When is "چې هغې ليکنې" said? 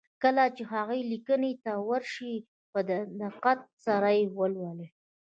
0.55-1.51